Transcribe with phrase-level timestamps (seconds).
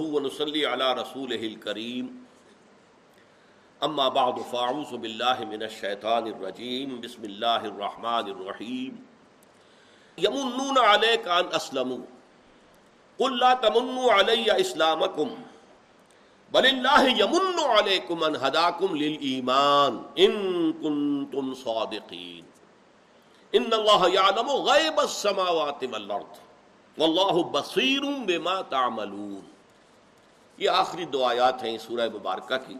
[0.00, 2.24] ونصلي على رسوله الكريم.
[3.82, 7.00] اما بعد فاعوذ بالله من الشيطان الرجيم.
[7.00, 9.06] بسم الله الرحمن الرحيم.
[10.18, 12.04] يمنون عليك ان اسلموا
[13.18, 15.38] قل لا تمنوا علي اسلامكم
[16.52, 20.32] بل الله يمن عليكم ان هداكم للايمان ان
[20.72, 22.44] كنتم صادقين.
[23.54, 26.34] ان الله يعلم غيب السماوات والارض
[26.98, 29.51] والله بصير بما تعملون.
[30.62, 32.74] یہ آخری دو آیات ہیں سورہ مبارکہ کی۔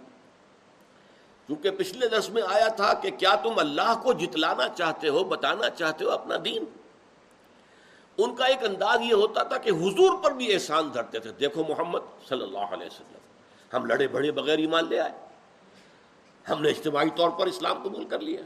[1.47, 5.71] کیونکہ پچھلے درس میں آیا تھا کہ کیا تم اللہ کو جتلانا چاہتے ہو، بتانا
[5.71, 6.65] چاہتے ہو اپنا دین؟
[8.19, 11.65] ان کا ایک انداز یہ ہوتا تھا کہ حضور پر بھی احسان دھرتے تھے۔ دیکھو
[11.69, 11.99] محمد
[12.29, 13.17] صلی اللہ علیہ وسلم،
[13.73, 15.13] ہم لڑے بڑے بغیر ایمان لے آئے۔
[16.49, 18.43] ہم نے اجتماعی طور پر اسلام قبول کر لیا۔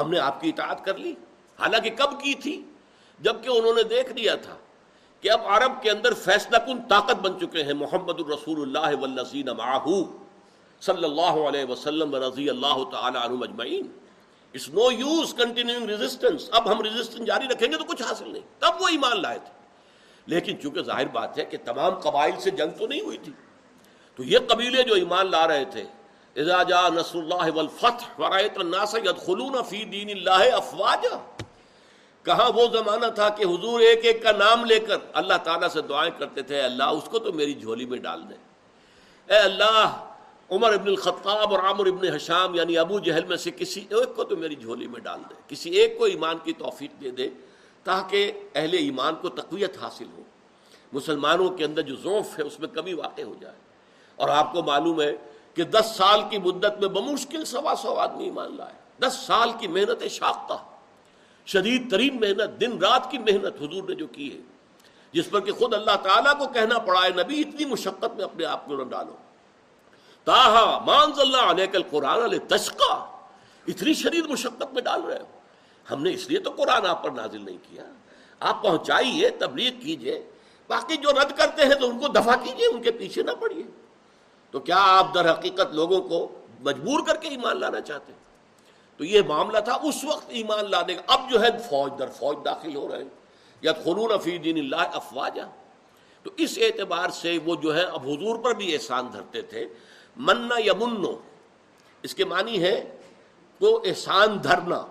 [0.00, 1.14] ہم نے آپ کی اطاعت کر لی۔
[1.60, 2.64] حالانکہ کب کی تھی؟
[3.20, 4.56] جبکہ انہوں نے دیکھ لیا تھا۔
[5.26, 9.46] کہ اب عرب کے اندر فیصلہ کن طاقت بن چکے ہیں محمد الرسول اللہ والذین
[9.56, 10.18] معاہو
[10.80, 13.86] صلی اللہ علیہ وسلم و رضی اللہ تعالی عنہ مجمعین
[14.52, 18.42] اس نو یوز کنٹینیوئنگ ریزسٹنس اب ہم ریزسٹنس جاری رکھیں گے تو کچھ حاصل نہیں۔
[18.58, 19.52] تب وہ ایمان لائے تھے۔
[20.26, 23.32] لیکن چونکہ ظاہر بات ہے کہ تمام قبائل سے جنگ تو نہیں ہوئی تھی،
[24.14, 25.84] تو یہ قبیلے جو ایمان لا رہے تھے،
[26.36, 31.16] اذا جاء نصر اللہ والفتح ورائت الناس يدخلون فی دین اللہ افواجا۔
[32.26, 35.82] کہاں وہ زمانہ تھا کہ حضور ایک ایک کا نام لے کر اللہ تعالیٰ سے
[35.82, 38.34] دعائیں کرتے تھے اللہ، اس کو تو میری جھولی میں ڈال دے۔
[39.32, 40.14] اے اللہ،
[40.50, 44.24] عمر ابن الخطاب اور عامر ابن حشام یعنی ابو جہل میں سے کسی ایک کو
[44.24, 47.28] تو میری جھولی میں ڈال دے۔ کسی ایک کو ایمان کی توفیق دے دے
[47.84, 50.22] تاکہ اہل ایمان کو تقویت حاصل ہو۔
[50.92, 53.56] مسلمانوں کے اندر جو ضعف ہے، اس میں کمی واقع ہو جائے۔
[54.16, 55.16] اور آپ کو معلوم ہے
[55.54, 59.66] کہ دس سال کی مدت میں بمشکل سوا سو آدمی ایمان لائے۔ دس سال کی
[59.66, 60.54] محنت شاختہ
[61.46, 64.42] شدید ترین محنت، دن رات کی محنت حضور نے جو کی ہے،
[65.12, 68.44] جس پر کہ خود اللہ تعالیٰ کو کہنا پڑا ہے، نبی اتنی مشقت میں اپنے
[68.44, 69.16] آپ کو نہ ڈالو۔
[70.24, 72.94] تاہا مانز اللہ علیہ کل قرآن علیہ تشقا
[73.66, 75.40] اتنی شدید مشقت میں ڈال رہے ہو۔
[75.90, 77.84] ہم نے اس لیے تو قرآن آپ پر نازل نہیں کیا۔
[78.40, 80.30] آپ پہنچائیے، تبلیغ کیجیے۔
[80.68, 83.62] باقی جو رد کرتے ہیں تو ان کو دفع کیجیے، ان کے پیچھے نہ پڑیے۔
[84.50, 88.25] تو کیا آپ در حقیقت لوگوں کو مجبور کر کے ایمان لانا چاہتے ہیں؟
[88.96, 92.36] تو یہ معاملہ تھا اس وقت ایمان لانے کا۔ اب جو ہے فوج در فوج
[92.44, 93.08] داخل ہو رہے ہیں۔
[93.60, 95.42] یا خلون فی دین اللہ افواجہ
[96.22, 99.68] تو اس اعتبار سے وہ جو ہے اب حضور پر بھی احسان دھرتے تھے۔
[100.16, 101.18] منا یا منو
[102.02, 102.96] اس کے معنی ہے
[103.60, 104.86] وہ احسان دھرنا۔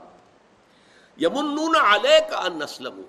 [1.22, 3.02] یمنون علیہ کا نسلم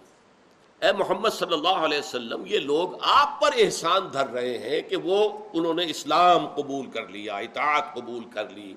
[0.82, 4.96] اے محمد صلی اللہ علیہ وسلم، یہ لوگ آپ پر احسان دھر رہے ہیں کہ
[4.96, 8.74] وہ انہوں نے اسلام قبول کر لیا، اطاعت قبول کر لی۔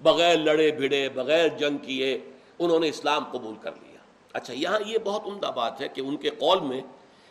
[0.00, 2.20] بغیر لڑے بھڑے بغیر جنگ کیے،
[2.58, 3.98] انہوں نے اسلام قبول کر لیا۔
[4.32, 6.80] اچھا یہاں یہ بہت عمدہ بات ہے کہ ان کے قول میں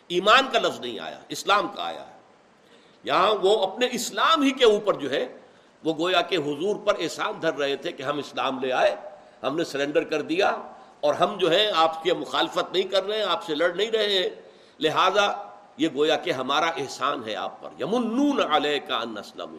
[0.08, 2.12] ایمان کا لفظ نہیں آیا، اسلام کا آیا ہے۔
[3.04, 5.36] یہاں وہ اپنے اسلام ہی کے اوپر جو ہے،
[5.84, 8.96] وہ گویا کہ حضور پر احسان دھر رہے تھے کہ ہم اسلام لے آئے،
[9.42, 10.48] ہم نے سرنڈر کر دیا
[11.00, 13.90] اور ہم جو ہے آپ کی مخالفت نہیں کر رہے ہیں آپ سے لڑ نہیں
[13.90, 14.30] رہے۔ ہیں
[14.80, 19.56] لہذا یہ گویا کہ ہمارا احسان ہے آپ پر۔ یمنون علیہ کا ان اسلم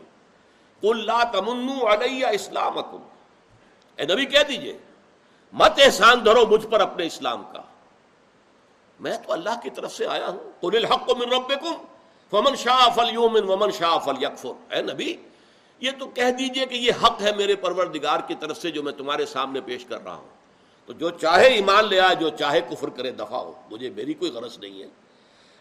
[0.89, 4.77] اللہ تمن علیہ اسلام اے نبی کہہ دیجیے،
[5.53, 7.61] مت احسان دھرو مجھ پر اپنے اسلام کا۔
[8.99, 11.73] میں تو اللہ کی طرف سے آیا ہوں۔ قل الحق من ربکم،
[12.29, 15.15] فمن شاء فلیؤمن ومن شاء فلیکفر۔ اے نبی،
[15.79, 18.93] یہ تو کہہ دیجیے کہ یہ حق ہے میرے پروردگار کی طرف سے جو میں
[18.93, 20.27] تمہارے سامنے پیش کر رہا ہوں۔
[20.85, 24.31] تو جو چاہے ایمان لے آئے، جو چاہے کفر کرے، دفاع ہو۔ مجھے میری کوئی
[24.31, 24.87] غرض نہیں ہے۔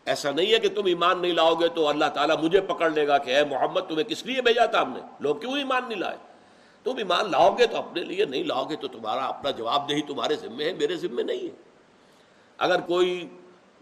[0.04, 3.08] ایسا نہیں ہے کہ تم ایمان نہیں لاؤ گے تو اللہ تعالیٰ مجھے پکڑ لے
[3.08, 5.98] گا کہ اے محمد تمہیں کس لیے بھیجا تھا ہم نے؟ لوگ کیوں ایمان نہیں
[5.98, 6.16] لائے؟
[6.84, 10.02] تم ایمان لاؤ گے تو اپنے لیے نہیں لاؤ گے تو تمہارا اپنا جواب دہی
[10.02, 11.54] تمہارے ذمے ہے، میرے ذمے نہیں ہے۔
[12.58, 13.28] اگر کوئی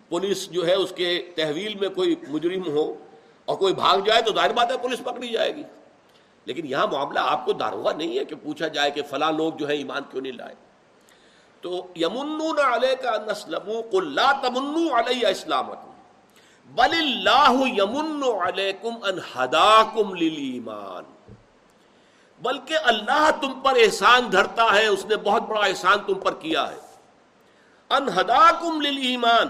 [0.09, 2.95] پولیس جو ہے اس کے تحویل میں کوئی مجرم ہو
[3.45, 5.63] اور کوئی بھاگ جائے تو ظاہر بات ہے پولیس پکڑی جائے گی۔
[6.45, 9.69] لیکن یہاں معاملہ آپ کو داروغہ نہیں ہے کہ پوچھا جائے کہ فلاں لوگ جو
[9.69, 10.55] ہے ایمان کیوں نہیں لائے۔
[11.61, 15.92] تو یمنون علیہ کا نسلم قل لا تمنو علیہ اسلامکم۔
[16.75, 21.11] بل اللہ یمن علیکم ان ہداکم للایمان
[22.41, 26.71] بلکہ اللہ تم پر احسان دھرتا ہے، اس نے بہت بڑا احسان تم پر کیا
[26.71, 26.81] ہے۔
[27.91, 29.49] ان ہداکم للایمان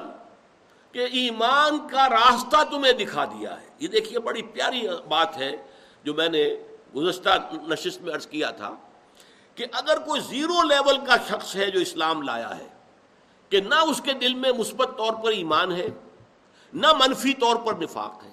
[0.95, 5.51] کہ ایمان کا راستہ تمہیں دکھا دیا ہے۔ یہ دیکھیے، بڑی پیاری بات ہے
[6.05, 6.45] جو میں نے
[6.97, 8.75] گزشتہ نشست میں عرض کیا تھا
[9.57, 12.69] کہ اگر کوئی زیرو لیول کا شخص ہے جو اسلام لایا ہے،
[13.53, 15.89] کہ نہ اس کے دل میں مثبت طور پر ایمان ہے
[16.73, 18.33] نہ منفی طور پر نفاق ہے۔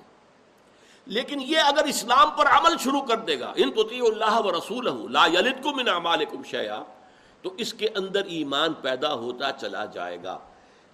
[1.06, 5.12] لیکن یہ اگر اسلام پر عمل شروع کر دے گا، ان تو اللہ و رسول
[5.12, 5.28] لا
[5.64, 6.84] کو من اعمالکم شیا
[7.42, 10.40] تو اس کے اندر ایمان پیدا ہوتا چلا جائے گا۔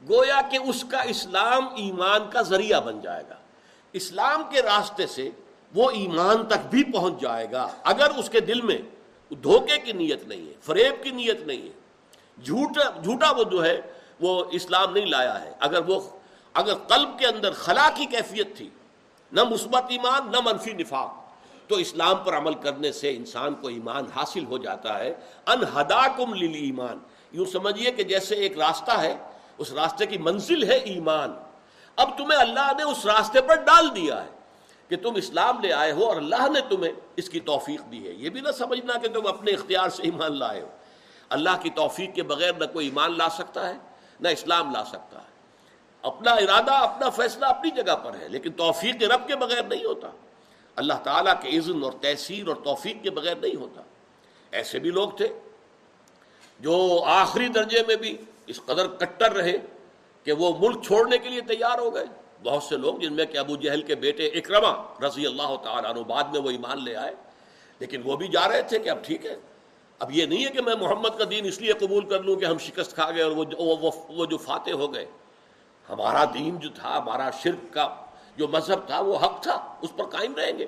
[0.09, 3.35] گویا کہ اس کا اسلام ایمان کا ذریعہ بن جائے گا۔
[3.93, 5.29] اسلام کے راستے سے
[5.73, 8.77] وہ ایمان تک بھی پہنچ جائے گا۔ اگر اس کے دل میں
[9.33, 11.73] دھوکے کی نیت نہیں ہے، فریب کی نیت نہیں ہے،
[12.43, 13.81] جھوٹا جھوٹا وہ جو ہے،
[14.19, 15.99] وہ اسلام نہیں لایا ہے۔ اگر وہ
[16.55, 18.69] اگر قلب کے اندر خلا کی کیفیت تھی،
[19.31, 21.15] نہ مثبت ایمان، نہ منفی نفاق،
[21.67, 25.13] تو اسلام پر عمل کرنے سے انسان کو ایمان حاصل ہو جاتا ہے۔
[25.47, 26.99] انہدا کم ایمان
[27.31, 29.17] یوں سمجھیے کہ جیسے ایک راستہ ہے،
[29.57, 31.33] اس راستے کی منزل ہے ایمان۔
[31.95, 34.29] اب تمہیں اللہ نے اس راستے پر ڈال دیا ہے
[34.87, 38.13] کہ تم اسلام لے آئے ہو اور اللہ نے تمہیں اس کی توفیق دی ہے۔
[38.13, 40.67] یہ بھی نہ سمجھنا کہ تم اپنے اختیار سے ایمان لائے ہو۔
[41.29, 43.77] اللہ کی توفیق کے بغیر نہ کوئی ایمان لا سکتا ہے،
[44.19, 45.24] نہ اسلام لا سکتا۔ ہے
[46.05, 50.09] اپنا ارادہ، اپنا فیصلہ اپنی جگہ پر ہے، لیکن توفیق رب کے بغیر نہیں ہوتا۔
[50.75, 53.81] اللہ تعالیٰ کے عزن اور تحصیل اور توفیق کے بغیر نہیں ہوتا۔
[54.51, 55.27] ایسے بھی لوگ تھے
[56.59, 56.75] جو
[57.07, 58.15] آخری درجے میں بھی
[58.47, 59.57] اس قدر کٹر رہے
[60.25, 62.05] کہ وہ ملک چھوڑنے کے لیے تیار ہو گئے۔
[62.43, 64.71] بہت سے لوگ جن میں کہ ابو جہل کے بیٹے اکرما
[65.07, 67.13] رضی اللہ تعالیٰ عنہ بعد میں وہ ایمان لے آئے،
[67.79, 69.35] لیکن وہ بھی جا رہے تھے کہ اب ٹھیک ہے۔
[69.99, 72.45] اب یہ نہیں ہے کہ میں محمد کا دین اس لیے قبول کر لوں کہ
[72.45, 75.05] ہم شکست کھا گئے اور وہ جو فاتح ہو گئے۔
[75.89, 77.95] ہمارا دین جو تھا، ہمارا شرک کا
[78.37, 80.67] جو مذہب تھا، وہ حق تھا، اس پر قائم رہیں گے۔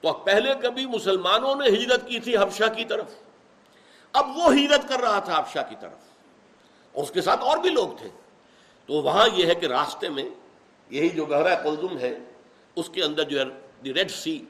[0.00, 3.06] تو پہلے کبھی مسلمانوں نے ہجرت کی تھی حبشہ کی طرف۔
[4.12, 5.98] اب وہ ہجرت کر رہا تھا حبشہ کی طرف۔
[6.92, 8.08] اور اس کے ساتھ اور بھی لوگ تھے۔
[8.86, 10.24] تو وہاں یہ ہے کہ راستے میں
[10.90, 12.18] یہی جو گہرا قلزم ہے،
[12.76, 13.44] اس کے اندر جو ہے
[13.92, 14.44] ریڈ سی،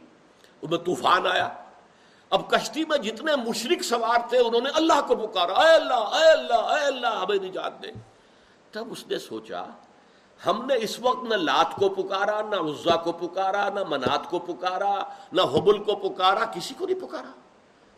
[0.62, 1.48] اس میں طوفان آیا۔
[2.30, 6.30] اب کشتی میں جتنے مشرق سوار تھے، انہوں نے اللہ کو پکارا۔ اے اللہ اے
[6.30, 7.88] اللہ اے اللہ، ہمیں نجات دے۔
[8.70, 9.66] تب اس نے سوچا
[10.46, 14.38] ہم نے اس وقت نہ لات کو پکارا، نہ عزا کو پکارا، نہ منات کو
[14.38, 15.02] پکارا،
[15.32, 17.30] نہ حبل کو پکارا، کسی کو نہیں پکارا،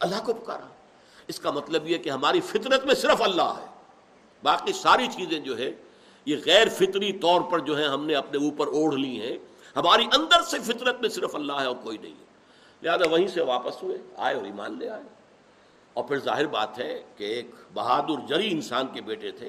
[0.01, 0.69] اللہ کو پکارا۔
[1.29, 3.67] اس کا مطلب یہ کہ ہماری فطرت میں صرف اللہ ہے۔
[4.43, 5.71] باقی ساری چیزیں جو ہے
[6.27, 9.39] یہ غیر فطری طور پر جو ہے ہم نے اپنے اوپر اوڑھ لی ہیں۔
[9.77, 12.25] ہماری اندر سے فطرت میں صرف اللہ ہے اور کوئی نہیں ہے۔
[12.83, 15.03] لہٰذا وہیں سے واپس ہوئے، آئے اور ایمان لے آئے۔
[15.93, 19.49] اور پھر ظاہر بات ہے کہ ایک بہادر جری انسان کے بیٹے تھے۔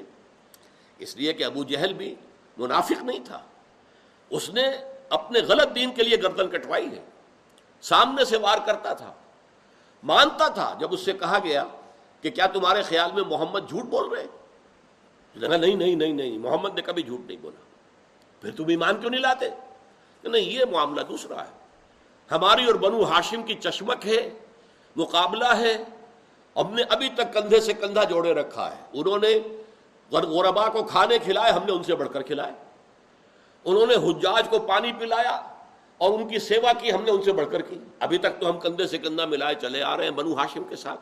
[0.98, 2.14] اس لیے کہ ابو جہل بھی
[2.56, 3.42] منافق نہیں تھا۔
[4.30, 4.70] اس نے
[5.08, 7.04] اپنے غلط دین کے لیے گردن کٹوائی ہے۔
[7.82, 9.12] سامنے سے وار کرتا تھا۔
[10.02, 11.64] مانتا تھا۔ جب اس سے کہا گیا
[12.20, 14.26] کہ کیا تمہارے خیال میں محمد جھوٹ بول رہے
[15.40, 17.62] نہیں نہیں نہیں نہیں، محمد نے کبھی جھوٹ نہیں بولا۔
[18.40, 19.50] پھر تم ایمان کیوں نہیں لاتے؟
[20.24, 21.50] نہیں، یہ معاملہ دوسرا ہے۔
[22.30, 24.30] ہماری اور بنو ہاشم کی چشمک ہے،
[24.96, 25.84] مقابلہ ہے۔
[26.56, 29.55] ہم نے ابھی تک کندھے سے کندھا جوڑے رکھا ہے۔ انہوں نے
[30.12, 32.52] غربا کو کھانے کھلائے، ہم نے ان سے بڑھ کر کھلائے۔
[33.64, 35.40] انہوں نے حجاج کو پانی پلایا
[35.98, 38.50] اور ان کی سیوا کی ہم نے ان سے بڑھ کر کی۔ ابھی تک تو
[38.50, 41.00] ہم کندھے سے کندھا ملائے چلے آ رہے ہیں بنو ہاشم کے ساتھ۔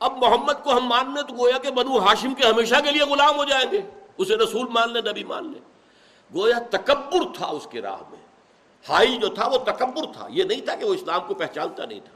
[0.00, 3.02] اب محمد کو ہم مان لیں تو گویا کہ بنو ہاشم کے ہمیشہ کے لیے
[3.02, 3.80] غلام ہو جائیں گے۔
[4.18, 5.60] اسے رسول مان لیں، نبی مان لیں۔
[6.34, 8.18] گویا تکبر تھا اس کے راہ میں۔
[8.88, 12.00] ہائی جو تھا وہ تکبر تھا۔ یہ نہیں تھا کہ وہ اسلام کو پہچانتا نہیں
[12.00, 12.12] تھا۔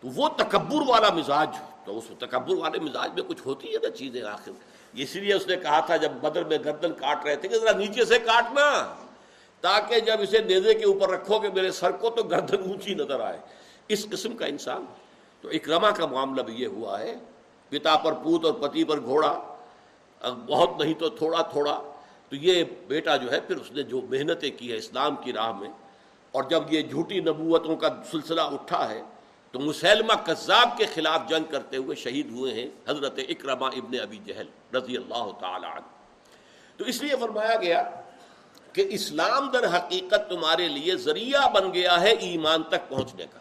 [0.00, 1.48] تو وہ تکبر والا مزاج۔
[1.90, 4.50] تو اس تکبر والے مزاج میں کچھ ہوتی ہے نا چیزیں آخر؟
[4.94, 7.72] اسی لیے اس نے کہا تھا جب بدر میں گردن کاٹ رہے تھے کہ ذرا
[7.72, 8.94] نیچے سے کاٹنا،
[9.60, 13.20] تاکہ جب اسے نیزے کے اوپر رکھو کہ میرے سر کو تو گردن اونچی نظر
[13.20, 13.38] آئے۔
[13.88, 14.84] اس قسم کا انسان۔
[15.40, 17.14] تو اکرما کا معاملہ بھی یہ ہوا ہے۔
[17.68, 19.32] پتا پر پوت اور پتی پر گھوڑا
[20.46, 21.80] بہت نہیں تو تھوڑا تھوڑا۔
[22.28, 25.52] تو یہ بیٹا جو ہے، پھر اس نے جو محنتیں کی ہے اسلام کی راہ
[25.52, 25.68] میں،
[26.32, 29.02] اور جب یہ جھوٹی نبوتوں کا سلسلہ اٹھا ہے
[29.50, 34.18] تو مسلمہ کذاب کے خلاف جنگ کرتے ہوئے شہید ہوئے ہیں حضرت اکرما ابن ابی
[34.24, 35.86] جہل رضی اللہ تعالی عنہ۔
[36.76, 37.90] تو اس لیے فرمایا گیا
[38.72, 43.38] کہ اسلام در حقیقت تمہارے لیے ذریعہ بن گیا ہے ایمان تک پہنچنے کا۔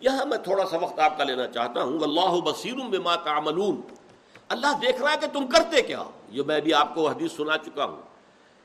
[0.00, 3.80] یہاں میں تھوڑا سا وقت آپ کا لینا چاہتا ہوں۔ اللہ بصیر بما تعملون۔
[4.48, 7.32] اللہ دیکھ رہا ہے کہ تم کرتے کیا ہو۔ یہ میں بھی آپ کو حدیث
[7.32, 8.02] سنا چکا ہوں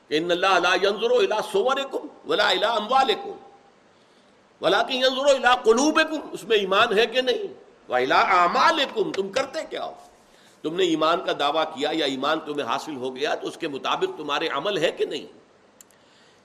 [0.08, 3.53] کہ ان اللہ لا ينظر الى صورکم ولا الى اموالکم۔
[4.60, 7.54] ولكن ينظر الى قلوبکم اس میں ایمان ہے کہ نہیں؟
[7.88, 9.92] والى اعمالکم تم کرتے کیا ہو؟
[10.62, 13.68] تم نے ایمان کا دعویٰ کیا یا ایمان تمہیں حاصل ہو گیا تو اس کے
[13.68, 15.26] مطابق تمہارے عمل ہے کہ نہیں؟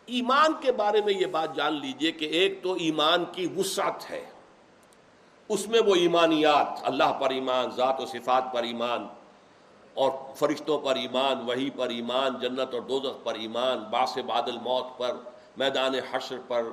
[0.05, 4.25] ایمان کے بارے میں یہ بات جان لیجیے کہ ایک تو ایمان کی وسعت ہے۔
[5.49, 9.07] اس میں وہ ایمانیات، اللہ پر ایمان، ذات و صفات پر ایمان،
[9.93, 14.97] اور فرشتوں پر ایمان وہی پر ایمان، جنت اور دوزخ پر ایمان، باس بادل موت
[14.97, 15.15] پر،
[15.57, 16.63] میدان حشر پر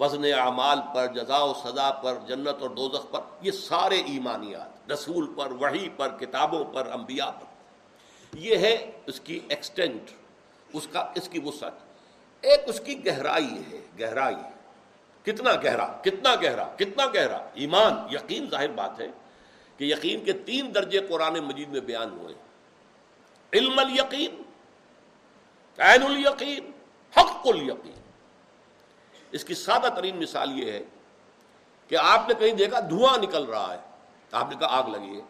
[0.00, 5.34] وزن اعمال پر، جزا و سزا پر، جنت اور دوزخ پر، یہ سارے ایمانیات، رسول
[5.36, 7.44] پر وہی پر، کتابوں پر، انبیاء پر۔
[8.38, 10.10] یہ ہے اس کی ایکسٹینٹ
[10.72, 11.72] اس کا، اس کی وسعت۔
[12.40, 14.36] ایک اس کی گہرائی ہے، گہرائی۔
[15.22, 19.08] کتنا گہرا کتنا گہرا کتنا گہرا۔ ایمان، یقین ظاہر بات ہے
[19.76, 22.34] کہ یقین کے تین درجے قرآن مجید میں بیان ہوئے۔
[23.52, 24.42] علم الیقین،
[25.78, 26.70] عین الیقین،
[27.16, 27.99] حق الیقین۔
[29.32, 30.82] اس کی سادہ ترین مثال یہ ہے
[31.88, 33.78] کہ آپ نے کہیں دیکھا دھواں نکل رہا ہے،
[34.32, 35.20] آپ نے کہا آگ لگی ہے۔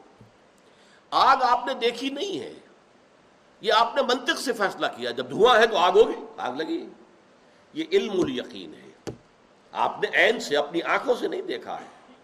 [1.11, 2.55] آگ آپ نے دیکھی نہیں ہے۔
[3.61, 6.89] یہ آپ نے منطق سے فیصلہ کیا، جب دھواں ہے تو آگ ہوگی، آگ لگی۔
[7.75, 9.13] یہ علم الیقین ہے۔
[9.73, 12.15] آپ نے عین سے اپنی آنکھوں سے نہیں دیکھا ہے۔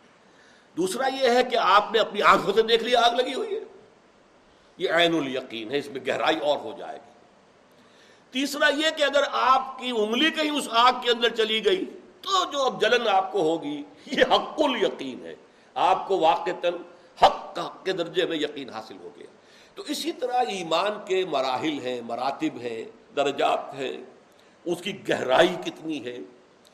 [0.77, 3.61] دوسرا یہ ہے کہ آپ نے اپنی آنکھوں سے دیکھ لیا آگ لگی ہوئی ہے۔
[4.79, 7.16] یہ عین الیقین ہے، اس میں گہرائی اور ہو جائے گی۔
[8.37, 11.85] تیسرا یہ کہ اگر آپ کی انگلی کہیں اس آگ کے اندر چلی گئی،
[12.21, 15.35] تو جو اب جلن آپ کو ہوگی، یہ حق الیقین ہے۔
[15.75, 16.51] آپ کو واقع
[17.23, 19.27] حق کے درجے میں یقین حاصل ہو گیا۔
[19.75, 22.85] تو اسی طرح ایمان کے مراحل ہیں، مراتب ہیں،
[23.17, 23.97] درجات ہیں۔
[24.65, 26.19] اس کی گہرائی کتنی ہے؟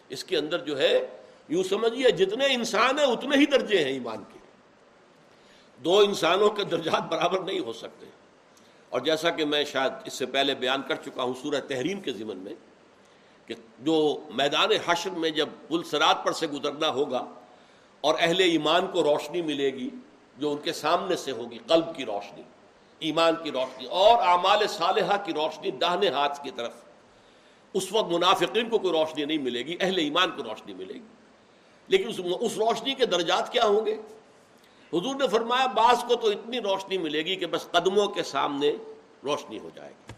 [0.08, 1.06] اس کے اندر جو ہے،
[1.48, 4.38] یوں سمجھیے، جتنے انسان ہیں، اتنے ہی درجے ہیں ایمان کے۔
[5.84, 8.06] دو انسانوں کے درجات برابر نہیں ہو سکتے۔
[8.92, 12.12] اور جیسا کہ میں شاید اس سے پہلے بیان کر چکا ہوں سورہ تحریم کے
[12.12, 12.54] ضمن میں
[13.46, 17.24] کہ جو میدان حشر میں جب پل سرات پر سے گزرنا ہوگا
[18.00, 19.90] اور اہل ایمان کو روشنی ملے گی،
[20.38, 22.42] جو ان کے سامنے سے ہوگی، قلب کی روشنی،
[22.98, 26.74] ایمان کی روشنی اور اعمال صالحہ کی روشنی داہنے ہاتھ کی طرف،
[27.74, 31.06] اس وقت منافقین کو کوئی روشنی نہیں ملے گی، اہل ایمان کو روشنی ملے گی۔
[31.88, 32.08] لیکن
[32.40, 33.96] اس روشنی کے درجات کیا ہوں گے؟
[34.92, 38.72] حضور نے فرمایا، بعض کو تو اتنی روشنی ملے گی کہ بس قدموں کے سامنے
[39.24, 40.12] روشنی ہو جائے گی۔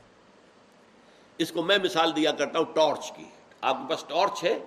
[1.38, 3.24] اس کو میں مثال دیا کرتا ہوں، ٹارچ کی۔
[3.60, 4.58] آپ کے پاس ٹارچ ہے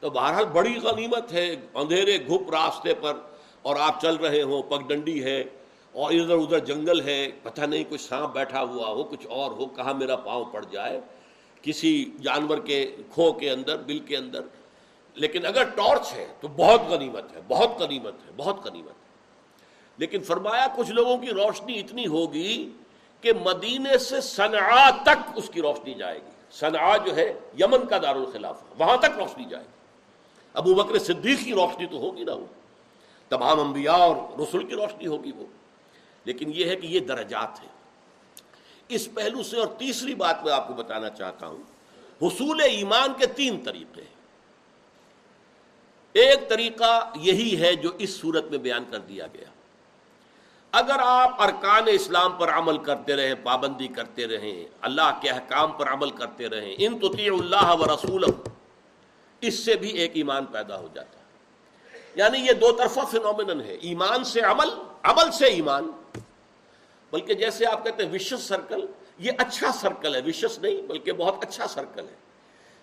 [0.00, 3.18] تو بہرحال بڑی غنیمت ہے، اندھیرے گھپ راستے پر
[3.62, 5.44] اور آپ چل رہے ہوں پگ ڈنڈی ہے
[5.92, 9.66] اور ادھر ادھر جنگل ہے، پتہ نہیں کچھ سانپ بیٹھا ہوا ہو، کچھ اور ہو،
[9.66, 11.00] کہاں میرا پاؤں پڑ جائے۔
[11.62, 14.40] کسی جانور کے کھو کے اندر، بل کے اندر۔
[15.14, 19.09] لیکن اگر ٹارچ ہے تو بہت غنیمت ہے، بہت غنیمت ہے، بہت غنیمت ہے۔
[20.00, 22.70] لیکن فرمایا کچھ لوگوں کی روشنی اتنی ہوگی
[23.20, 27.98] کہ مدینے سے سنعا تک اس کی روشنی جائے گی۔ سنعا جو ہے، یمن کا
[27.98, 29.70] دارالخلاف وہاں تک روشنی جائے گی۔
[30.54, 32.46] ابو بکر صدیق کی روشنی تو ہوگی نا وہ۔
[33.28, 35.46] تمام انبیاء اور رسول کی روشنی ہوگی وہ۔
[36.24, 37.68] لیکن یہ ہے کہ یہ درجات ہیں۔
[38.88, 41.62] اس پہلو سے اور تیسری بات میں آپ کو بتانا چاہتا ہوں۔
[42.22, 44.02] حصول ایمان کے تین طریقے
[46.12, 49.59] ایک طریقہ یہی ہے جو اس صورت میں بیان کر دیا گیا۔
[50.72, 55.92] اگر آپ ارکان اسلام پر عمل کرتے رہیں، پابندی کرتے رہیں، اللہ کے احکام پر
[55.92, 58.24] عمل کرتے رہیں، ان تو اللہ و رسول
[59.40, 61.20] اس سے بھی ایک ایمان پیدا ہو جاتا ہے۔
[62.14, 64.68] یعنی یہ دو طرفہ فنومنن ہے ایمان سے عمل
[65.02, 65.90] عمل سے ایمان۔
[67.10, 68.86] بلکہ جیسے آپ کہتے ہیں وشس سرکل،
[69.18, 72.14] یہ اچھا سرکل ہے وشس نہیں، بلکہ بہت اچھا سرکل ہے۔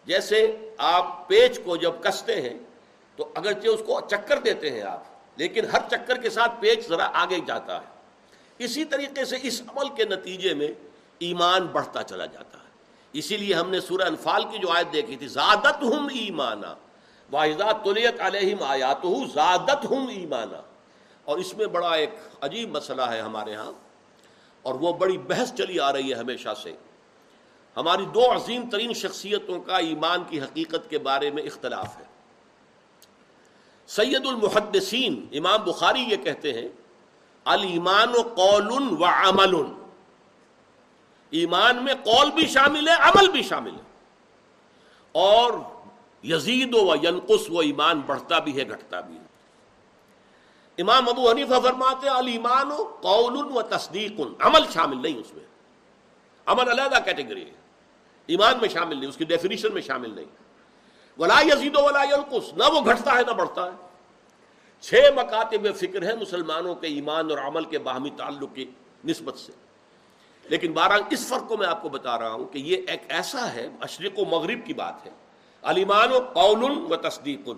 [0.05, 2.57] جیسے آپ پیچ کو جب کستے ہیں،
[3.15, 5.03] تو اگرچہ اس کو چکر دیتے ہیں آپ
[5.37, 7.85] لیکن ہر چکر کے ساتھ پیچ ذرا آگے جاتا ہے۔
[8.57, 10.67] اسی طریقے سے اس عمل کے نتیجے میں
[11.19, 12.67] ایمان بڑھتا چلا جاتا ہے۔
[13.13, 16.75] اسی لیے ہم نے سورہ انفال کی جو آیت دیکھی تھی زادت ہم ایمانا۔
[17.31, 18.97] واحدات طلیت علیہم آیات
[19.33, 20.61] زادت ہم ایمانا۔
[21.25, 22.09] اور اس میں بڑا ایک
[22.41, 23.71] عجیب مسئلہ ہے ہمارے ہاں۔
[24.61, 26.73] اور وہ بڑی بحث چلی آ رہی ہے ہمیشہ سے۔
[27.77, 32.16] ہماری دو عظیم ترین شخصیتوں کا ایمان کی حقیقت کے بارے میں اختلاف ہے۔
[33.87, 36.67] سید المحدثین، امام بخاری یہ کہتے ہیں
[37.45, 39.55] المان و قول و عمل۔
[41.29, 43.81] ایمان میں قول بھی شامل ہے، عمل بھی شامل ہے۔
[45.11, 45.53] اور
[46.23, 49.23] یزید و ینقص وہ ایمان بڑھتا بھی ہے، گھٹتا بھی ہے۔
[50.81, 55.45] امام ابو حنیفہ فرماتے المان و قول و تصدیق۔ عمل شامل نہیں اس میں۔
[56.45, 57.51] عمل علیحدہ کیٹیگری ہے۔
[58.27, 60.46] ایمان میں شامل نہیں، اس کی ڈیفینیشن میں شامل نہیں۔
[61.19, 63.71] ولا یزید و ولا ینقص، نہ وہ گھٹتا ہے نہ بڑھتا ہے۔
[64.79, 68.65] چھ مکاتب فکر ہے مسلمانوں کے ایمان اور عمل کے باہمی تعلق کی
[69.05, 69.51] نسبت سے۔
[70.43, 73.53] لیکن بارہ اس فرق کو میں آپ کو بتا رہا ہوں کہ یہ ایک ایسا
[73.53, 75.11] ہے، مشرق و مغرب کی بات ہے۔
[75.63, 77.49] علیمان و قول و تصدیق۔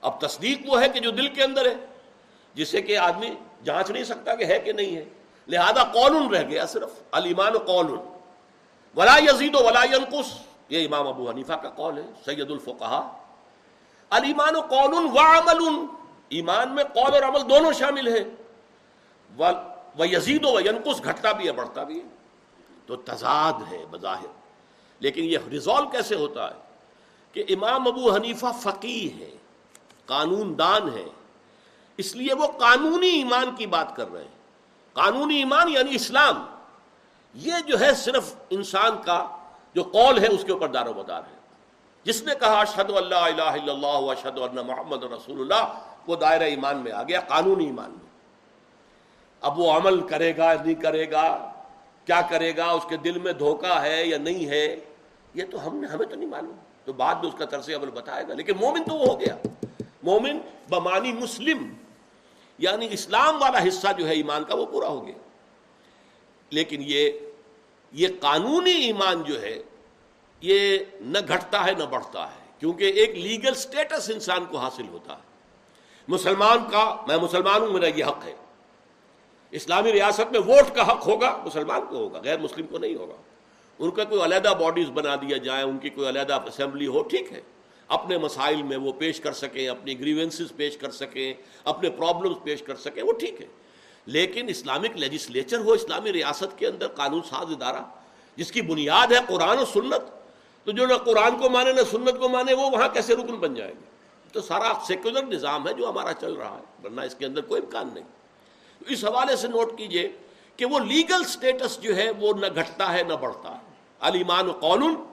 [0.00, 1.74] اب تصدیق وہ ہے کہ جو دل کے اندر ہے،
[2.54, 3.30] جسے کہ آدمی
[3.64, 5.04] جانچ نہیں سکتا کہ ہے کہ نہیں ہے۔
[5.48, 7.86] لہذا قول رہ گیا صرف علیمان و قول۔
[8.96, 13.18] ولا یزید و ولا ینقص۔ یہ امام ابو حنیفہ کا قول ہے، سید الفقہ
[14.10, 15.86] علیمان و قول و عمل
[16.28, 18.24] ایمان میں قول اور عمل دونوں شامل ہیں۔
[19.36, 22.04] وہ یزید و ینقص، گھٹتا بھی ہے، بڑھتا بھی ہے۔
[22.86, 24.26] تو تضاد ہے، بظاہر۔
[25.00, 26.58] لیکن یہ ریزالو کیسے ہوتا ہے؟
[27.32, 29.30] کہ امام ابو حنیفہ فقی ہے
[30.06, 31.04] قانون دان ہے
[31.96, 34.34] اس لیے وہ قانونی ایمان کی بات کر رہے ہیں۔
[34.92, 36.46] قانونی ایمان یعنی اسلام۔
[37.34, 39.33] یہ جو ہے صرف انسان کا
[39.74, 41.38] جو قول ہے اس کے اوپر دار و مدار ہے۔
[42.04, 46.42] جس نے کہا اشد اللہ الہ الا اللہ اشد اللہ محمد رسول اللہ وہ دائرہ
[46.42, 48.14] ایمان میں آ گیا قانونی ایمان میں۔
[49.40, 51.52] اب وہ عمل کرے گا نہیں کرے گا،
[52.04, 54.76] کیا کرے گا، اس کے دل میں دھوکہ ہے یا نہیں ہے،
[55.34, 57.90] یہ تو ہم نے، ہمیں تو نہیں معلوم۔ تو بعد میں اس کا طرز عمل
[57.90, 59.36] بتائے گا۔ لیکن مومن تو وہ ہو گیا۔
[60.02, 60.38] مومن
[60.68, 61.72] بمانی مسلم
[62.58, 65.14] یعنی اسلام والا حصہ جو ہے ایمان کا، وہ پورا ہو گیا۔
[66.50, 67.12] لیکن یہ
[67.94, 69.62] یہ قانونی ایمان جو ہے،
[70.40, 75.12] یہ نہ گھٹتا ہے، نہ بڑھتا ہے، کیونکہ ایک لیگل سٹیٹس انسان کو حاصل ہوتا
[75.12, 75.22] ہے۔
[76.08, 78.34] مسلمان کا، میں مسلمان ہوں، میرا یہ حق ہے۔
[79.50, 83.14] اسلامی ریاست میں ووٹ کا حق ہوگا، مسلمان کو ہوگا، غیر مسلم کو نہیں ہوگا۔
[83.78, 87.32] ان کا کوئی علیحدہ باڈیز بنا دیا جائے، ان کی کوئی علیحدہ اسمبلی ہو، ٹھیک
[87.32, 87.40] ہے۔
[87.88, 91.34] اپنے مسائل میں وہ پیش کر سکیں، اپنی گریونسز پیش کر سکیں،
[91.64, 93.46] اپنے پرابلمز پیش کر سکیں، وہ ٹھیک ہے۔
[94.06, 97.82] لیکن اسلامک لیجسلیچر ہو اسلامی ریاست کے اندر قانون ساز ادارہ،
[98.36, 100.24] جس کی بنیاد ہے قرآن و سنت،
[100.64, 103.54] تو جو نہ قرآن کو مانے نہ سنت کو مانے، وہ وہاں کیسے رکن بن
[103.54, 103.94] جائیں گے؟
[104.32, 107.62] تو سارا سیکولر نظام ہے جو ہمارا چل رہا ہے، ورنہ اس کے اندر کوئی
[107.62, 108.04] امکان نہیں۔
[108.86, 110.08] اس حوالے سے نوٹ کیجیے
[110.56, 115.04] کہ وہ لیگل سٹیٹس جو ہے، وہ نہ گھٹتا ہے، نہ بڑھتا۔ ہے علیمان قانون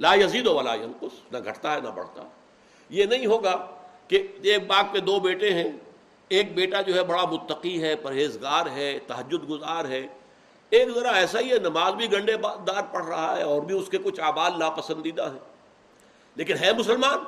[0.00, 2.22] لا یزید ولا ینقص، نہ گھٹتا ہے، نہ بڑھتا۔
[2.90, 3.66] یہ نہیں ہوگا
[4.08, 5.70] کہ ایک باغ پہ دو بیٹے ہیں
[6.28, 10.06] ایک بیٹا جو ہے بڑا متقی ہے، پرہیزگار ہے تحجد گزار ہے۔
[10.70, 12.32] ایک ذرا ایسا ہی ہے، نماز بھی گنڈے
[12.66, 15.38] دار پڑھ رہا ہے اور بھی اس کے کچھ آباد ناپسندیدہ ہے
[16.34, 17.18] لیکن ہے مسلمان؟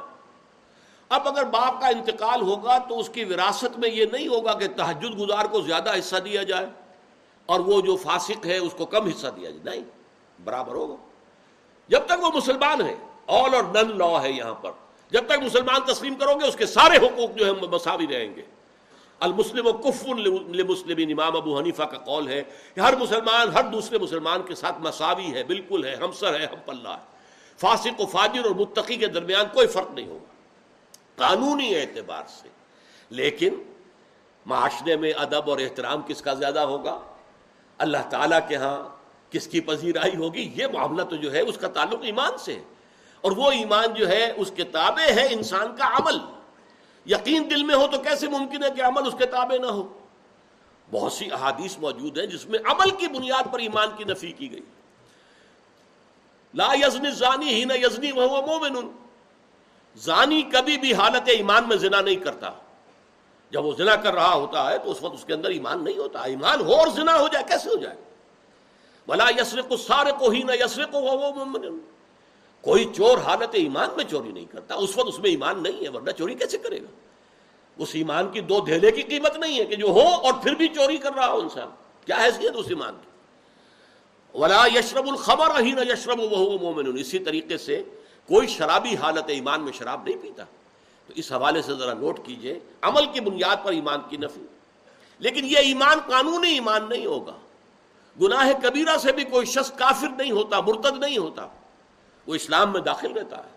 [1.08, 4.66] اب اگر باپ کا انتقال ہوگا تو اس کی وراثت میں یہ نہیں ہوگا کہ
[4.76, 6.66] تحجد گزار کو زیادہ حصہ دیا جائے
[7.46, 9.90] اور وہ جو فاسق ہے اس کو کم حصہ دیا جائے۔ نہیں،
[10.44, 10.94] برابر ہوگا۔
[11.88, 12.94] جب تک وہ مسلمان ہے
[13.26, 14.70] آل اور نن لا ہے یہاں پر۔
[15.10, 18.42] جب تک مسلمان تسلیم کرو گے، اس کے سارے حقوق جو ہے مساوی رہیں گے۔
[19.20, 22.42] المسلم و کف المسلم امام ابو حنیفہ کا قول ہے
[22.74, 26.56] کہ ہر مسلمان، ہر دوسرے مسلمان کے ساتھ مساوی ہے، بالکل ہے، ہمسر ہے، ہم
[26.66, 27.18] پلہ ہے۔
[27.58, 30.34] فاسق و فاجر اور متقی کے درمیان کوئی فرق نہیں ہوگا۔
[31.16, 32.48] قانونی اعتبار سے۔
[33.10, 33.54] لیکن
[34.46, 37.00] معاشرے میں ادب اور احترام کس کا زیادہ ہوگا؟
[37.78, 38.96] اللہ تعالیٰ کے ہاں
[39.32, 42.62] کس کی پذیرائی ہوگی؟ یہ معاملہ تو جو ہے، اس کا تعلق ایمان سے ہے۔
[43.20, 46.37] اور وہ ایمان جو ہے، اس کتابیں ہے انسان کا عمل۔
[47.08, 49.98] یقین دل میں ہو تو کیسے ممکن ہے کہ عمل اس کے تابع نہ ہو؟
[50.90, 54.52] بہت سی احادیث موجود ہیں جس میں عمل کی بنیاد پر ایمان کی نفی کی
[54.52, 54.60] گئی۔
[56.54, 58.92] لا یزنی زانی ہی نہ یزنی وہ مومن۔
[59.96, 62.50] زانی کبھی بھی حالت ایمان میں زنا نہیں کرتا۔
[63.50, 65.98] جب وہ زنا کر رہا ہوتا ہے تو اس وقت اس کے اندر ایمان نہیں
[65.98, 67.96] ہوتا۔ ایمان ہو اور زنا ہو جائے، کیسے ہو جائے؟
[69.06, 71.78] بلا یسر کو سارے کو ہی نہ یسر کو وہ مومن۔
[72.60, 75.88] کوئی چور حالت ایمان میں چوری نہیں کرتا، اس وقت اس میں ایمان نہیں ہے،
[75.88, 76.86] ورنہ چوری کیسے کرے گا؟
[77.78, 80.68] اس ایمان کی دو دھیلے کی قیمت نہیں ہے کہ جو ہو اور پھر بھی
[80.68, 81.68] چوری کر رہا ہو انسان۔
[82.06, 83.08] کیا حیثیت اس ایمان کی؟
[84.38, 87.82] ولا یشرب الخبر ہی نہ یشرب وہ مومن اسی طریقے سے
[88.26, 90.44] کوئی شرابی حالت ایمان میں شراب نہیں پیتا۔
[91.06, 94.46] تو اس حوالے سے ذرا نوٹ کیجیے، عمل کی بنیاد پر ایمان کی نفی۔
[95.18, 97.34] لیکن یہ ایمان قانونی ایمان نہیں ہوگا۔
[98.20, 101.48] گناہ کبیرہ سے بھی کوئی شخص کافر نہیں ہوتا، مرتد نہیں ہوتا۔
[102.28, 103.50] وہ اسلام میں داخل رہتا ہے۔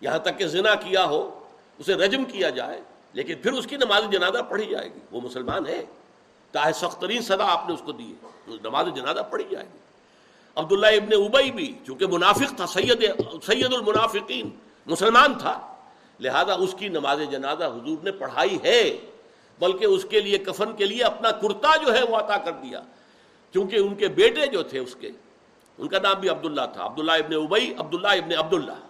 [0.00, 2.80] یہاں تک کہ زنا کیا ہو، اسے رجم کیا جائے،
[3.12, 5.84] لیکن پھر اس کی نماز جنازہ پڑھی جائے گی۔ وہ مسلمان ہے۔
[6.52, 8.26] چاہے سخت ترین سزا آپ نے اس کو دی ہے۔
[8.62, 9.78] نماز جنازہ پڑھی جائے گی۔
[10.56, 13.04] عبداللہ ابن ابئی بھی، چونکہ منافق تھا، سید
[13.42, 14.50] سید المنافقین،
[14.86, 15.74] مسلمان تھا۔
[16.20, 18.98] لہذا اس کی نماز جنازہ حضور نے پڑھائی ہے۔
[19.58, 22.82] بلکہ اس کے لیے کفن کے لیے اپنا کرتا جو ہے وہ عطا کر دیا۔
[23.52, 25.10] کیونکہ ان کے بیٹے جو تھے اس کے
[25.80, 28.80] ان کا نام بھی عبداللہ تھا، عبداللہ ابن ابئی عبداللہ ابن عبداللہ۔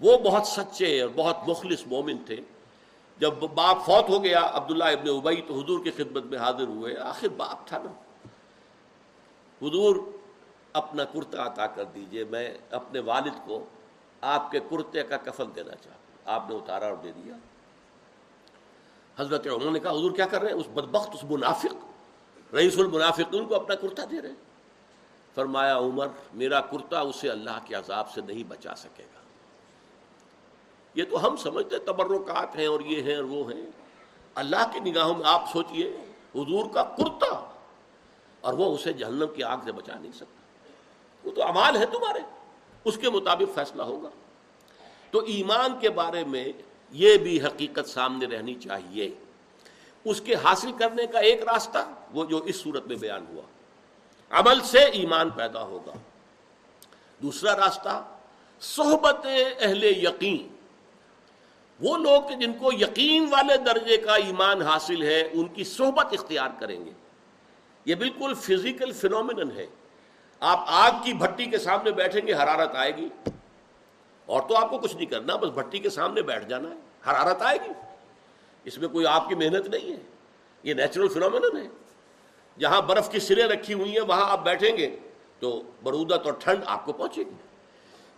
[0.00, 2.36] وہ بہت سچے اور بہت مخلص مومن تھے۔
[3.18, 6.96] جب باپ فوت ہو گیا، عبداللہ ابن ابئی تو حضور کی خدمت میں حاضر ہوئے۔
[6.96, 7.90] آخر باپ تھا نا۔
[9.62, 9.96] حضور
[10.72, 13.64] اپنا کرتا عطا کر دیجیے، میں اپنے والد کو
[14.20, 17.34] آپ کے کرتے کا کفن دینا چاہتا ہوں۔ آپ نے اتارا اور دے دیا۔
[19.18, 21.74] حضرت انہوں نے کہا، حضور کیا کر رہے ہیں؟ اس بدبخت، اس منافق،
[22.54, 24.45] رئیس المنافقین کو اپنا کرتا دے رہے ہیں۔
[25.36, 29.20] فرمایا عمر، میرا کرتا اسے اللہ کے عذاب سے نہیں بچا سکے گا۔
[30.94, 33.66] یہ تو ہم سمجھتے تبرکات ہیں اور یہ ہیں اور وہ ہیں۔
[34.34, 35.86] اللہ کی نگاہوں میں آپ سوچئے،
[36.34, 37.50] حضور کا کرتا
[38.40, 40.68] اور وہ اسے جہنم کی آگ سے بچا نہیں سکتا۔
[41.24, 42.20] وہ تو امال ہے تمہارے،
[42.84, 44.08] اس کے مطابق فیصلہ ہوگا۔
[45.10, 46.48] تو ایمان کے بارے میں
[46.90, 49.14] یہ بھی حقیقت سامنے رہنی چاہیے۔
[50.04, 51.78] اس کے حاصل کرنے کا ایک راستہ،
[52.12, 53.42] وہ جو اس صورت میں بیان ہوا۔
[54.30, 55.92] عمل سے ایمان پیدا ہوگا۔
[57.22, 58.04] دوسرا راستہ،
[58.60, 59.26] صحبت
[59.60, 60.48] اہل یقین۔
[61.80, 66.48] وہ لوگ جن کو یقین والے درجے کا ایمان حاصل ہے، ان کی صحبت اختیار
[66.60, 66.90] کریں گے۔
[67.84, 69.66] یہ بالکل فزیکل فنومنن ہے۔
[70.40, 73.08] آپ آگ کی بھٹی کے سامنے بیٹھیں گے، حرارت آئے گی۔
[74.26, 76.74] اور تو آپ کو کچھ نہیں کرنا، بس بھٹی کے سامنے بیٹھ جانا ہے،
[77.10, 77.72] حرارت آئے گی۔
[78.64, 80.00] اس میں کوئی آپ کی محنت نہیں ہے۔
[80.62, 81.68] یہ نیچرل فنومنن ہے۔
[82.58, 84.96] جہاں برف کی سرے رکھی ہوئی ہیں، وہاں آپ بیٹھیں گے۔
[85.38, 87.34] تو برودت اور ٹھنڈ آپ کو پہنچے گی۔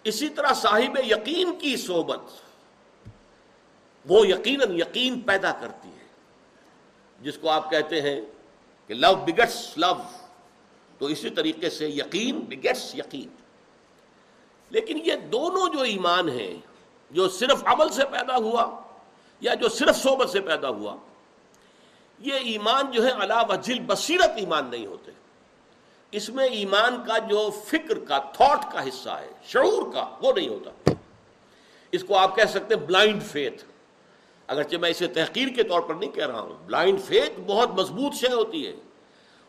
[0.04, 2.20] اسی طرح صاحب یقین کی صحبت،
[4.06, 6.06] وہ یقیناً یقین پیدا کرتی ہے۔
[7.20, 8.20] جس کو آپ کہتے ہیں
[8.86, 9.92] کہ لو بگٹس لو
[10.98, 13.28] تو اسی طریقے سے یقین بگٹس یقین۔
[14.70, 16.56] لیکن یہ دونوں جو ایمان ہیں،
[17.10, 18.80] جو صرف عمل سے پیدا ہوا
[19.40, 20.96] یا جو صرف صحبت سے پیدا ہوا
[22.18, 25.12] یہ ایمان جو ہے اللہ وجل بصیرت ایمان نہیں ہوتے۔
[26.12, 30.48] اس میں ایمان کا جو فکر کا، تھاٹ کا حصہ ہے، شعور کا، وہ نہیں
[30.48, 30.90] ہوتا۔
[31.92, 33.64] اس کو آپ کہہ سکتے بلائنڈ فیتھ۔
[34.46, 38.14] اگرچہ میں اسے تحقیر کے طور پر نہیں کہہ رہا ہوں۔ بلائنڈ فیتھ بہت مضبوط
[38.14, 38.72] شے ہوتی ہے۔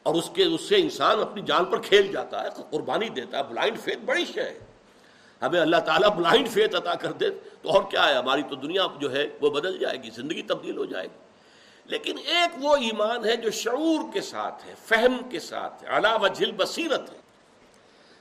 [0.03, 3.43] اور اس کے، اس سے انسان اپنی جان پر کھیل جاتا ہے، قربانی دیتا ہے۔
[3.43, 4.59] بلائنڈ فیتھ بڑی شے ہے۔
[5.41, 7.29] ہمیں اللہ تعالیٰ بلائنڈ فیتھ عطا کر دے
[7.61, 10.77] تو اور کیا ہے؟ ہماری تو دنیا جو ہے وہ بدل جائے گی، زندگی تبدیل
[10.77, 11.28] ہو جائے گی۔
[11.89, 16.15] لیکن ایک وہ ایمان ہے جو شعور کے ساتھ ہے، فہم کے ساتھ ہے علا
[16.15, 17.17] وجل بصیرت ہے۔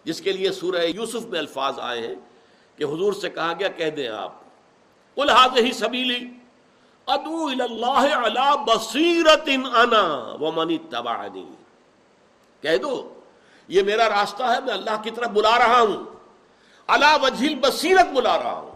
[0.05, 2.15] جس کے لیے سورہ یوسف میں الفاظ آئے ہیں
[2.77, 4.33] کہ حضور سے کہا گیا، کہہ دیں آپ
[5.17, 6.31] الحاظ ہی سبیلی
[7.07, 11.47] ادو اللہ علا بصیرت انا وہ منی تباہنی
[12.63, 13.15] کہہ دو،
[13.69, 16.05] یہ میرا راستہ ہے، میں اللہ کی طرف بلا رہا ہوں۔
[16.87, 18.75] اللہ وجل بصیرت بلا رہا ہوں۔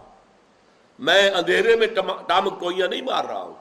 [0.98, 1.87] میں اندھیرے میں
[2.26, 3.55] ٹامک کوئیاں نہیں مار رہا ہوں۔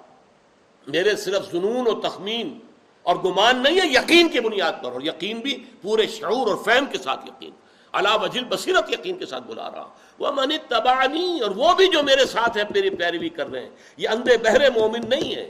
[0.87, 2.59] میرے صرف جنون و تخمین
[3.03, 6.85] اور گمان نہیں ہے، یقین کی بنیاد پر، اور یقین بھی پورے شعور اور فہم
[6.85, 7.51] کے ساتھ یقین۔
[7.91, 9.89] اللہ وجل بصیرت یقین کے ساتھ بلا رہا۔
[10.19, 13.69] وہ من تبانی اور وہ بھی جو میرے ساتھ ہے میری پیروی کر رہے ہیں۔
[13.97, 15.49] یہ اندھے بہرے مومن نہیں ہے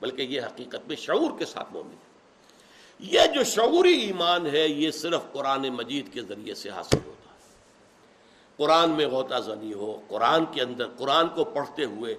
[0.00, 2.08] بلکہ یہ حقیقت میں شعور کے ساتھ مومن ہے
[2.98, 7.38] یہ جو شعوری ایمان ہے، یہ صرف قرآن مجید کے ذریعے سے حاصل ہوتا ہے۔
[8.56, 12.14] قرآن میں غوطہ زنی ہو، قرآن کے اندر، قرآن کو پڑھتے ہوئے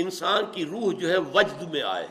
[0.00, 2.06] انسان کی روح جو ہے وجد میں آئے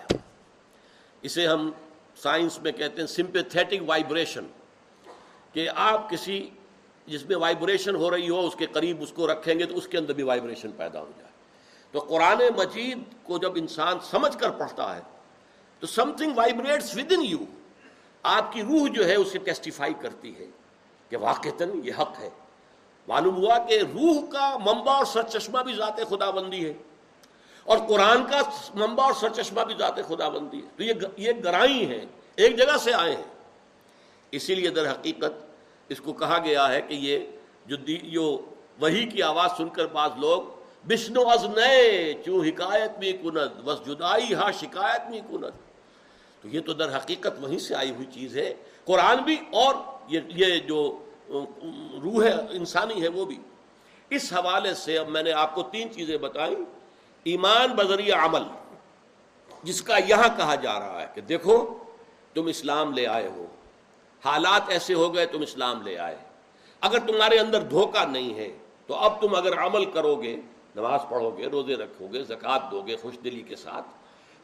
[1.22, 1.72] اسے ہم
[2.16, 4.48] سائنس میں کہتے ہیں سمپیتھیٹک وائبریشن
[5.54, 6.50] کہ آپ کسی
[7.06, 9.88] جس میں وائبریشن ہو رہی ہو، اس کے قریب اس کو رکھیں گے تو اس
[9.88, 11.32] کے اندر بھی وائبریشن پیدا ہو جائے۔
[11.92, 15.02] تو قرآن مجید کو جب انسان سمجھ کر پڑھتا ہے،
[15.80, 17.38] تو something vibrates with in you
[18.24, 20.46] آپ کی روح جو ہے، اسے ٹیسٹیفائی کرتی ہے
[21.10, 21.48] کہ واقع
[21.84, 22.30] یہ حق ہے۔
[23.08, 26.74] معلوم ہوا کہ روح کا منبع اور سر چشمہ بھی ذات خدا بندی ہے۔
[27.68, 28.42] اور قرآن کا
[28.76, 32.58] منبع اور سر چشمہ بھی ذات خدا بندی ہے۔ تو یہ یہ گرائی ہیں، ایک
[32.58, 33.24] جگہ سے آئے ہیں۔
[34.32, 35.46] اسی لیے در حقیقت
[35.90, 37.20] اس کو کہا گیا ہے کہ یہ
[37.66, 38.46] جو جو
[38.80, 40.42] وہی کی آواز سن کر بعض لوگ،
[40.88, 45.46] بشنو از نئے چوں حکایت میں کند بس جدائی ہاں شکایت میں کند۔
[46.42, 48.54] تو یہ تو در حقیقت وہیں سے آئی ہوئی چیز ہے۔
[48.86, 49.76] قرآن بھی اور
[50.10, 51.06] یہ جو،
[52.04, 53.38] روح ہے انسانی ہے وہ بھی۔
[54.10, 56.77] اس حوالے سے اب میں نے آپ کو تین چیزیں بتائیں۔
[57.30, 58.44] ایمان بذریعہ عمل،
[59.64, 61.58] جس کا یہاں کہا جا رہا ہے کہ دیکھو،
[62.34, 63.46] تم اسلام لے آئے ہو۔
[64.24, 66.18] حالات ایسے ہو گئے، تم اسلام لے آئے۔
[66.82, 68.50] اگر تمہارے اندر دھوکہ نہیں ہے،
[68.88, 70.36] تو اب تم اگر عمل کرو گے
[70.76, 73.88] نماز پڑھو گے روزے رکھو گے زکوٰۃ دو گے خوش دلی کے ساتھ،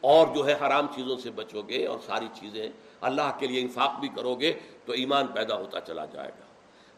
[0.04, 2.68] اور جو ہے حرام چیزوں سے بچو گے اور ساری چیزیں
[3.02, 4.52] اللہ کے لیے انفاق بھی کرو گے
[4.86, 6.43] تو ایمان پیدا ہوتا چلا جائے گا۔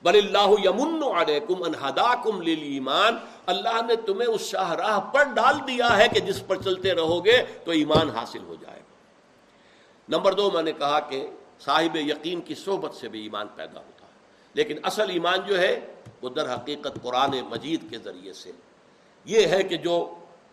[0.03, 6.07] بل اللہ یمن علیکم انہداکم للایمان اللہ نے تمہیں اس شاہراہ پر ڈال دیا ہے
[6.13, 8.93] کہ جس پر چلتے رہو گے تو ایمان حاصل ہو جائے۔ گا
[10.09, 11.25] نمبر دو، میں نے کہا کہ
[11.59, 14.13] صاحب یقین کی صحبت سے بھی ایمان پیدا ہوتا ہے،
[14.55, 15.79] لیکن اصل ایمان جو ہے
[16.21, 18.51] وہ در حقیقت قرآن مجید کے ذریعے سے۔
[19.25, 19.95] یہ ہے کہ جو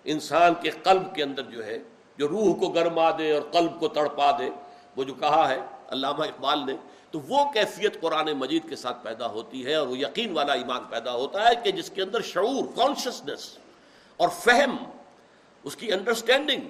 [0.05, 1.79] انسان کے قلب کے اندر جو ہے،
[2.19, 4.49] جو روح کو گرما دے اور قلب کو تڑپا دے،
[4.97, 6.77] وہ جو کہا ہے، علامہ اقبال نے
[7.13, 10.85] تو وہ کیفیت قرآن مجید کے ساتھ پیدا ہوتی ہے اور وہ یقین والا ایمان
[10.91, 13.59] پیدا ہوتا ہے کہ جس کے اندر شعور کانشسنس
[14.17, 14.77] اور فہم،
[15.65, 16.69] اس کی انڈرسٹینڈنگ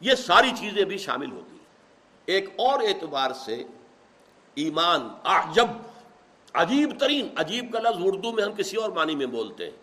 [0.00, 1.64] یہ ساری چیزیں بھی شامل ہوتی ہیں۔
[2.26, 3.62] ایک اور اعتبار سے
[4.54, 5.08] ایمان
[5.54, 5.66] جب
[6.54, 9.76] عجیب ترین، عجیب کا لفظ اردو میں ہم کسی اور معنی میں بولتے ہیں۔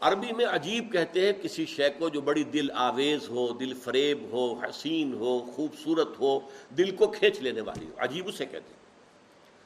[0.00, 4.18] عربی میں عجیب کہتے ہیں کسی شے کو جو بڑی دل آویز ہو، دل فریب
[4.30, 6.38] ہو، حسین ہو، خوبصورت ہو،
[6.78, 8.81] دل کو کھینچ لینے والی ہو، عجیب اسے کہتے ہیں۔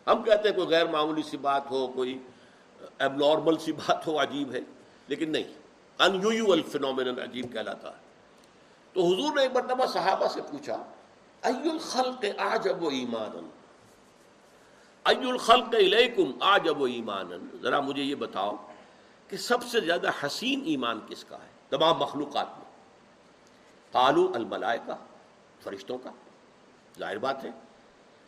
[0.06, 2.18] ہم کہتے ہیں کوئی غیر معمولی سی بات ہو، کوئی
[2.98, 4.60] اب نارمل سی بات ہو، عجیب ہے،
[5.08, 5.44] لیکن نہیں۔
[5.98, 8.06] ان یو عجیب کہلاتا ہے۔
[8.92, 10.84] تو حضور نے ایک مرتبہ صحابہ سے پوچھا
[11.42, 13.48] ای الخلق آجب و ایمان
[15.04, 18.56] ای الخلق الیکم آجب و ایمان ذرا مجھے یہ بتاؤ
[19.28, 22.66] کہ سب سے زیادہ حسین ایمان کس کا ہے؟ تمام مخلوقات میں۔
[23.92, 24.96] قالو الملائے کا
[25.60, 26.10] فرشتوں کا۔
[26.98, 27.50] ظاہر بات ہے،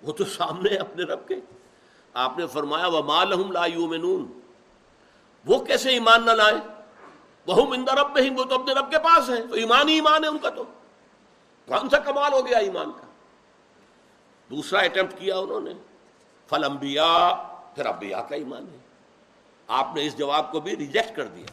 [0.03, 1.37] وہ تو سامنے اپنے رب کے۔
[2.13, 4.41] آپ نے فرمایا وہ مالحم لا یومنون
[5.45, 6.55] وہ کیسے ایمان نہ لائے؟
[7.47, 10.25] وہ مندر رب میں وہ تو اپنے رب کے پاس ہے تو ایمان ہی ایمان
[10.25, 10.65] ہے ان کا تو۔
[11.67, 13.07] کون سا کمال ہو گیا ایمان کا؟
[14.51, 15.73] دوسرا اٹمپٹ کیا انہوں نے
[16.49, 17.29] فل انبیاء
[17.75, 18.79] پھر انبیاء کا ایمان ہے۔
[19.67, 21.47] آپ نے اس جواب کو بھی ریجیکٹ کر دیا۔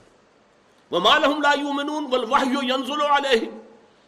[0.92, 3.60] وہ مالحم لا یومنون والوحی ینزل علیہم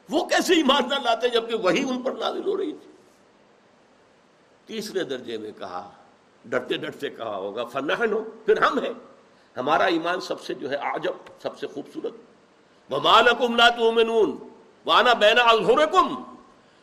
[0.10, 2.92] وہ کیسے ایمان نہ لاتے جبکہ وہی ان پر نازل ہو رہی تھی؟
[4.66, 5.90] تیسرے درجے میں کہا
[6.50, 8.94] ڈرتے ڈرتے کہا ہوگا، فنحن ہو پھر ہم ہیں۔
[9.58, 12.14] ہمارا ایمان سب سے جو ہے عجب سب سے خوبصورت۔
[12.94, 14.32] وَمَالَكُمْ لَا تُؤْمِنُونَ۔
[14.90, 16.24] وَأَنَا بَيْنَ أَظْهُرِكُمْ۔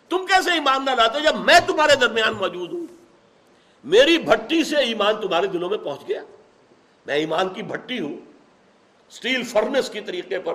[0.08, 2.86] تم کیسے ایمان نہ لاتے جب میں تمہارے درمیان موجود ہوں؟
[3.84, 6.22] میری بھٹی سے ایمان تمہارے دلوں میں پہنچ گیا۔
[7.06, 8.16] میں ایمان کی بھٹی ہوں۔
[9.10, 10.54] سٹیل فرنس کی طریقے پر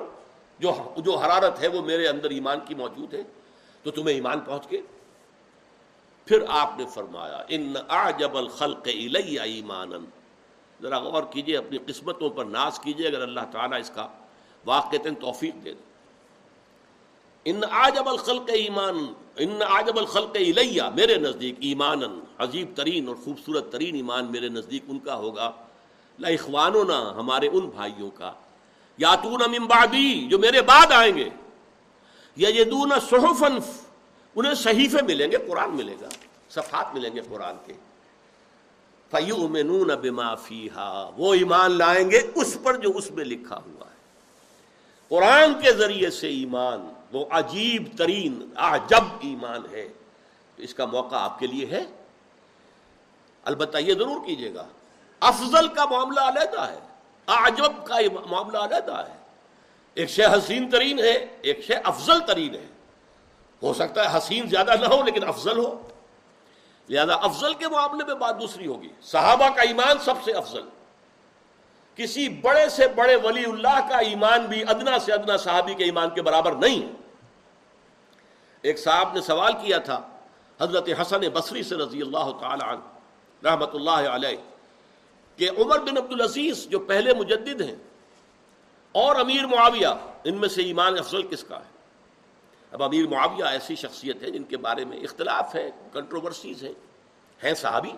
[0.59, 3.21] جو جو حرارت ہے وہ میرے اندر ایمان کی موجود ہے۔
[3.83, 4.81] تو تمہیں ایمان پہنچ گئے
[6.29, 9.97] پھر آپ نے فرمایا، ان اعجب الخلق الی ایمانا.
[10.81, 14.07] ذرا غور کیجیے، اپنی قسمتوں پر ناز کیجیے، اگر اللہ تعالیٰ اس کا
[14.65, 15.73] واقع توفیق دے
[17.45, 21.99] ان آجب الخلق ایمان ان آجب الخلق الیہ میرے نزدیک ایمان
[22.37, 25.51] عجیب ترین اور خوبصورت ترین ایمان میرے نزدیک ان کا ہوگا۔
[26.19, 28.33] لاخوانونا ہمارے ان بھائیوں کا۔
[28.97, 31.29] یاتون من بعدی، جو میرے بعد آئیں گے۔
[32.37, 33.47] یجدون صحفا
[34.35, 36.09] انہیں صحیفے ملیں گے، قرآن ملے گا،
[36.49, 37.73] صفحات ملیں گے قرآن کے۔
[39.11, 43.99] فیؤمنون بما فیہا وہ ایمان لائیں گے اس پر جو اس میں لکھا ہوا ہے۔
[45.07, 49.89] قرآن کے ذریعے سے ایمان، وہ عجیب ترین عجب ایمان ہے۔
[50.55, 51.85] تو اس کا موقع آپ کے لیے ہے۔
[53.43, 54.67] البتہ یہ ضرور کیجیے گا،
[55.19, 56.79] افضل کا معاملہ علیحدہ ہے
[57.27, 57.95] عجب کا
[58.29, 59.17] معاملہ علیحدہ ہے۔
[59.93, 62.65] ایک شے حسین ترین ہے، ایک شے افضل ترین ہے۔
[63.63, 65.87] ہو سکتا ہے حسین زیادہ نہ ہو لیکن افضل ہو۔
[66.89, 70.61] لہذا افضل کے معاملے میں بات دوسری ہوگی۔ صحابہ کا ایمان سب سے افضل۔
[71.95, 76.09] کسی بڑے سے بڑے ولی اللہ کا ایمان بھی ادنا سے ادنا صحابی کے ایمان
[76.09, 76.91] کے برابر نہیں
[78.61, 80.01] ایک صاحب نے سوال کیا تھا،
[80.61, 84.37] حضرت حسن بصری سے رضی اللہ تعالی عنہ، رحمت اللہ علیہ،
[85.35, 87.75] کہ عمر بن عبد العزیز جو پہلے مجدد ہیں
[88.91, 89.87] اور امیر معاویہ،
[90.23, 91.78] ان میں سے ایمان افضل کس کا ہے؟
[92.71, 96.73] اب امیر معاویہ ایسی شخصیت ہے جن کے بارے میں اختلاف ہے کنٹروورسیز ہیں۔
[97.43, 97.91] ہیں صحابی۔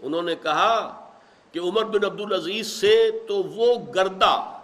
[0.00, 1.04] انہوں نے کہا
[1.52, 4.54] کہ عمر بن عبد العزیز سے تو وہ گردہ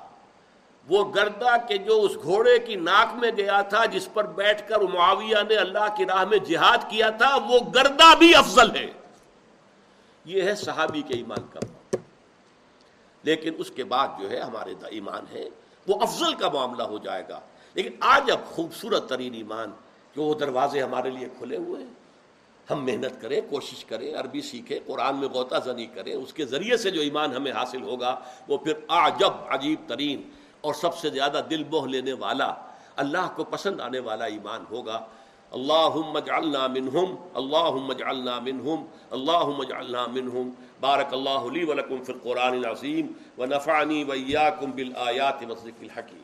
[0.88, 4.80] وہ گردہ کہ جو اس گھوڑے کی ناک میں گیا تھا جس پر بیٹھ کر
[4.80, 8.86] معاویہ نے اللہ کی راہ میں جہاد کیا تھا، وہ گردہ بھی افضل ہے۔
[10.24, 11.60] یہ ہے صحابی کے ایمان کا
[13.22, 15.48] لیکن اس کے بعد جو ہے ہمارے ایمان ہے
[15.88, 17.40] وہ افضل کا معاملہ ہو جائے گا۔
[17.74, 19.72] لیکن آج اب خوبصورت ترین ایمان
[20.14, 21.90] کہ وہ دروازے ہمارے لیے کھلے ہوئے ہیں۔
[22.70, 26.76] ہم محنت کریں، کوشش کریں، عربی سیکھیں، قرآن میں غوطہ زنی کریں، اس کے ذریعے
[26.76, 30.22] سے جو ایمان ہمیں حاصل ہوگا، وہ پھر آجب عجیب ترین
[30.60, 32.54] اور سب سے زیادہ دل موہ لینے والا،
[32.96, 35.06] اللہ کو پسند آنے والا ایمان ہوگا۔
[35.50, 42.52] اللہم اجعلنا منہم، اللہم اجعلنا منہم، اللہم اجعلنا منہم۔ بارک اللہ لی ولکم فی القرآن
[42.52, 43.06] العظیم،
[43.38, 46.22] ونفعنی ویاکم بالآیات والذکر الحکیم۔